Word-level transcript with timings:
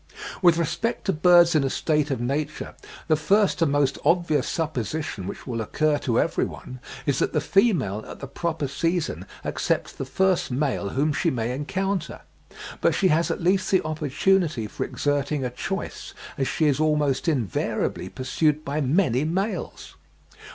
With 0.41 0.57
respect 0.57 1.05
to 1.05 1.13
birds 1.13 1.53
in 1.53 1.63
a 1.63 1.69
state 1.69 2.09
of 2.09 2.19
nature, 2.19 2.73
the 3.07 3.15
first 3.15 3.61
and 3.61 3.71
most 3.71 3.99
obvious 4.03 4.49
supposition 4.49 5.27
which 5.27 5.45
will 5.45 5.61
occur 5.61 5.99
to 5.99 6.19
every 6.19 6.43
one 6.43 6.79
is 7.05 7.19
that 7.19 7.33
the 7.33 7.39
female 7.39 8.03
at 8.07 8.19
the 8.19 8.25
proper 8.25 8.67
season 8.67 9.27
accepts 9.45 9.91
the 9.93 10.03
first 10.03 10.49
male 10.49 10.89
whom 10.89 11.13
she 11.13 11.29
may 11.29 11.51
encounter; 11.53 12.21
but 12.81 12.95
she 12.95 13.09
has 13.09 13.29
at 13.29 13.43
least 13.43 13.69
the 13.69 13.83
opportunity 13.85 14.65
for 14.65 14.83
exerting 14.83 15.45
a 15.45 15.51
choice, 15.51 16.15
as 16.35 16.47
she 16.47 16.65
is 16.65 16.79
almost 16.79 17.27
invariably 17.27 18.09
pursued 18.09 18.65
by 18.65 18.81
many 18.81 19.23
males. 19.23 19.97